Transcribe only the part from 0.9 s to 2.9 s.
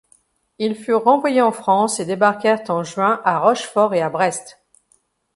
renvoyés en France et débarquèrent en